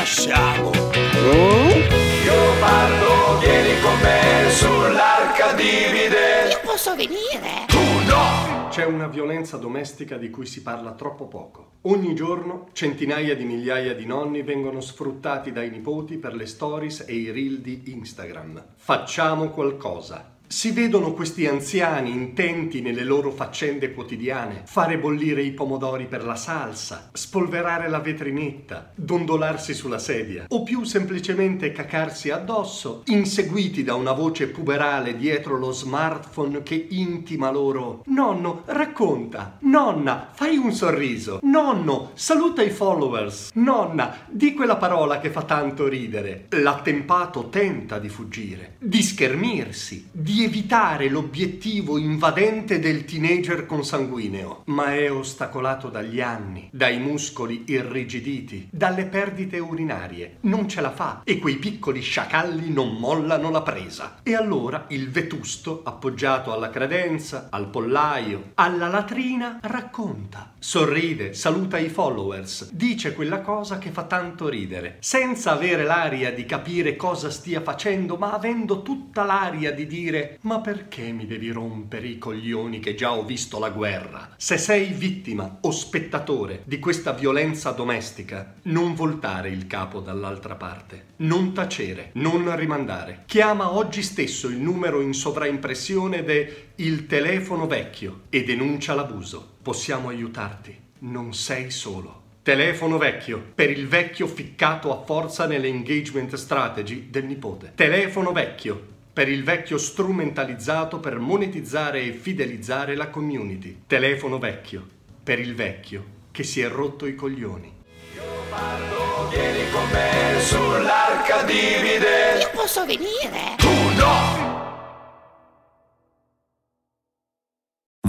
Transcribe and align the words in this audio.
lasciamo? 0.00 0.70
Io 0.70 2.58
parlo, 2.58 3.38
vieni 3.38 3.78
con 3.82 4.00
me 4.00 4.50
sull'arca 4.50 5.52
divide. 5.52 6.48
Io 6.52 6.60
posso 6.64 6.96
venire? 6.96 7.66
Tu 7.66 8.08
no! 8.08 8.68
C'è 8.70 8.86
una 8.86 9.08
violenza 9.08 9.58
domestica 9.58 10.16
di 10.16 10.30
cui 10.30 10.46
si 10.46 10.62
parla 10.62 10.92
troppo 10.92 11.26
poco. 11.26 11.72
Ogni 11.82 12.14
giorno 12.14 12.68
centinaia 12.72 13.36
di 13.36 13.44
migliaia 13.44 13.94
di 13.94 14.06
nonni 14.06 14.42
vengono 14.42 14.80
sfruttati 14.80 15.52
dai 15.52 15.68
nipoti 15.68 16.16
per 16.16 16.34
le 16.34 16.46
stories 16.46 17.04
e 17.06 17.12
i 17.12 17.30
reel 17.30 17.60
di 17.60 17.92
Instagram. 17.92 18.64
Facciamo 18.76 19.50
qualcosa. 19.50 20.38
Si 20.52 20.72
vedono 20.72 21.12
questi 21.12 21.46
anziani 21.46 22.10
intenti 22.10 22.80
nelle 22.80 23.04
loro 23.04 23.30
faccende 23.30 23.94
quotidiane, 23.94 24.62
fare 24.64 24.98
bollire 24.98 25.42
i 25.42 25.52
pomodori 25.52 26.06
per 26.06 26.24
la 26.24 26.34
salsa, 26.34 27.10
spolverare 27.12 27.88
la 27.88 28.00
vetrinetta, 28.00 28.90
dondolarsi 28.96 29.74
sulla 29.74 30.00
sedia 30.00 30.46
o 30.48 30.64
più 30.64 30.82
semplicemente 30.82 31.70
cacarsi 31.70 32.30
addosso, 32.30 33.04
inseguiti 33.06 33.84
da 33.84 33.94
una 33.94 34.10
voce 34.10 34.48
puberale 34.48 35.16
dietro 35.16 35.56
lo 35.56 35.70
smartphone 35.70 36.64
che 36.64 36.88
intima 36.90 37.52
loro 37.52 38.02
Nonno, 38.06 38.62
racconta! 38.66 39.58
Nonna, 39.60 40.30
fai 40.32 40.56
un 40.56 40.72
sorriso! 40.72 41.38
Nonno, 41.42 42.10
saluta 42.14 42.60
i 42.60 42.70
followers! 42.70 43.52
Nonna, 43.54 44.26
di 44.28 44.52
quella 44.54 44.76
parola 44.76 45.20
che 45.20 45.30
fa 45.30 45.42
tanto 45.42 45.86
ridere! 45.86 46.46
L'attempato 46.48 47.50
tenta 47.50 48.00
di 48.00 48.08
fuggire, 48.08 48.74
di 48.80 49.00
schermirsi, 49.00 50.08
di 50.10 50.39
evitare 50.44 51.08
l'obiettivo 51.08 51.98
invadente 51.98 52.78
del 52.78 53.04
teenager 53.04 53.66
consanguineo, 53.66 54.62
ma 54.66 54.94
è 54.94 55.10
ostacolato 55.10 55.88
dagli 55.88 56.20
anni, 56.20 56.68
dai 56.72 56.98
muscoli 56.98 57.64
irrigiditi, 57.66 58.68
dalle 58.70 59.04
perdite 59.06 59.58
urinarie. 59.58 60.36
Non 60.40 60.68
ce 60.68 60.80
la 60.80 60.90
fa 60.90 61.22
e 61.24 61.38
quei 61.38 61.56
piccoli 61.56 62.00
sciacalli 62.00 62.72
non 62.72 62.96
mollano 62.96 63.50
la 63.50 63.62
presa. 63.62 64.20
E 64.22 64.34
allora 64.34 64.86
il 64.88 65.10
vetusto, 65.10 65.82
appoggiato 65.84 66.52
alla 66.52 66.70
credenza, 66.70 67.48
al 67.50 67.68
pollaio, 67.68 68.52
alla 68.54 68.88
latrina, 68.88 69.58
racconta. 69.62 70.52
Sorride, 70.58 71.32
saluta 71.34 71.78
i 71.78 71.88
followers, 71.88 72.70
dice 72.72 73.14
quella 73.14 73.40
cosa 73.40 73.78
che 73.78 73.90
fa 73.90 74.04
tanto 74.04 74.48
ridere, 74.48 74.98
senza 75.00 75.52
avere 75.52 75.84
l'aria 75.84 76.32
di 76.32 76.44
capire 76.44 76.96
cosa 76.96 77.30
stia 77.30 77.60
facendo, 77.62 78.16
ma 78.16 78.32
avendo 78.32 78.82
tutta 78.82 79.24
l'aria 79.24 79.72
di 79.72 79.86
dire 79.86 80.29
ma 80.42 80.60
perché 80.60 81.12
mi 81.12 81.26
devi 81.26 81.50
rompere 81.50 82.06
i 82.06 82.18
coglioni 82.18 82.80
che 82.80 82.94
già 82.94 83.12
ho 83.12 83.24
visto 83.24 83.58
la 83.58 83.70
guerra? 83.70 84.34
Se 84.36 84.58
sei 84.58 84.86
vittima 84.92 85.58
o 85.60 85.70
spettatore 85.70 86.62
di 86.64 86.78
questa 86.78 87.12
violenza 87.12 87.70
domestica, 87.70 88.54
non 88.62 88.94
voltare 88.94 89.48
il 89.50 89.66
capo 89.66 90.00
dall'altra 90.00 90.54
parte, 90.54 91.06
non 91.16 91.52
tacere, 91.52 92.10
non 92.14 92.54
rimandare. 92.56 93.24
Chiama 93.26 93.72
oggi 93.72 94.02
stesso 94.02 94.48
il 94.48 94.56
numero 94.56 95.00
in 95.00 95.14
sovraimpressione 95.14 96.22
de 96.24 96.68
il 96.76 97.06
telefono 97.06 97.66
vecchio 97.66 98.22
e 98.30 98.44
denuncia 98.44 98.94
l'abuso. 98.94 99.56
Possiamo 99.62 100.08
aiutarti. 100.08 100.76
Non 101.00 101.34
sei 101.34 101.70
solo. 101.70 102.20
Telefono 102.42 102.96
vecchio 102.96 103.52
per 103.54 103.70
il 103.70 103.86
vecchio 103.86 104.26
ficcato 104.26 104.90
a 104.90 105.04
forza 105.04 105.46
nelle 105.46 105.68
engagement 105.68 106.34
strategy 106.34 107.08
del 107.10 107.26
nipote. 107.26 107.72
Telefono 107.74 108.32
vecchio 108.32 108.98
per 109.20 109.28
il 109.28 109.44
vecchio 109.44 109.76
strumentalizzato 109.76 110.98
per 110.98 111.18
monetizzare 111.18 112.00
e 112.00 112.12
fidelizzare 112.12 112.94
la 112.94 113.10
community. 113.10 113.82
Telefono 113.86 114.38
vecchio 114.38 114.82
per 115.22 115.38
il 115.38 115.54
vecchio 115.54 116.04
che 116.30 116.42
si 116.42 116.62
è 116.62 116.68
rotto 116.68 117.04
i 117.04 117.14
coglioni. 117.14 117.70
Io 118.14 118.22
parlo, 118.48 119.28
vieni 119.28 119.70
con 119.70 119.86
me 119.90 120.40
sull'arca 120.40 121.42
divide. 121.42 122.38
Io 122.40 122.50
posso 122.54 122.86
venire? 122.86 123.59